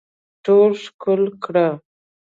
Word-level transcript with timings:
ټول 0.45 0.71
ښکل 0.83 1.21
کړه 1.43 1.67